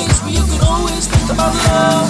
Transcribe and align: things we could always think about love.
things 0.00 0.22
we 0.22 0.34
could 0.48 0.62
always 0.64 1.06
think 1.06 1.30
about 1.30 1.54
love. 1.68 2.09